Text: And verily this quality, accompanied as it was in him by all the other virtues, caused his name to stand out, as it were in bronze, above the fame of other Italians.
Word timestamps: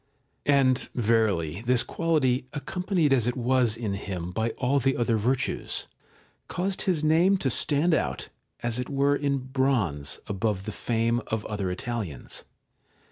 And 0.47 0.89
verily 0.95 1.61
this 1.61 1.83
quality, 1.83 2.47
accompanied 2.53 3.13
as 3.13 3.27
it 3.27 3.37
was 3.37 3.77
in 3.77 3.93
him 3.93 4.31
by 4.31 4.49
all 4.57 4.79
the 4.79 4.97
other 4.97 5.15
virtues, 5.15 5.85
caused 6.47 6.81
his 6.89 7.03
name 7.03 7.37
to 7.37 7.51
stand 7.51 7.93
out, 7.93 8.29
as 8.63 8.79
it 8.79 8.89
were 8.89 9.15
in 9.15 9.37
bronze, 9.37 10.19
above 10.25 10.65
the 10.65 10.71
fame 10.71 11.21
of 11.27 11.45
other 11.45 11.69
Italians. 11.69 12.45